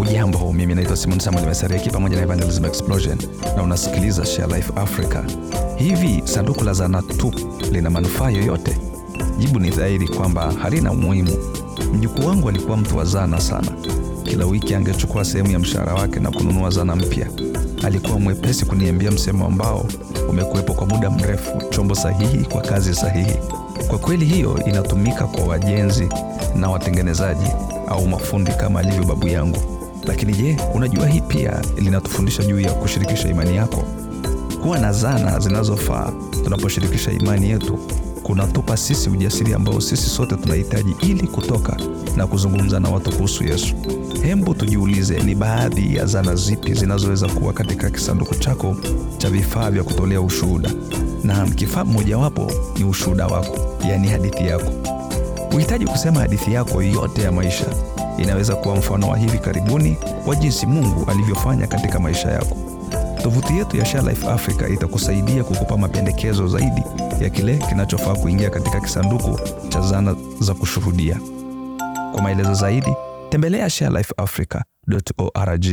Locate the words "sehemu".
15.24-15.50